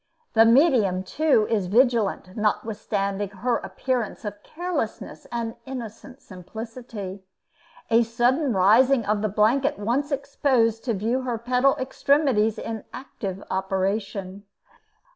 The 0.33 0.45
medium, 0.45 1.03
too, 1.03 1.45
is 1.47 1.67
vigilant, 1.67 2.35
notwithstanding 2.35 3.29
her 3.29 3.57
appearance 3.57 4.25
of 4.25 4.41
carelessness 4.41 5.27
and 5.31 5.57
innocent 5.67 6.23
simplicity. 6.23 7.21
A 7.91 8.01
sudden 8.01 8.51
rising 8.51 9.05
of 9.05 9.21
the 9.21 9.29
blanket 9.29 9.77
once 9.77 10.11
exposed 10.11 10.83
to 10.85 10.95
view 10.95 11.21
her 11.21 11.37
pedal 11.37 11.75
extremities 11.79 12.57
in 12.57 12.83
active 12.91 13.43
operation. 13.51 14.45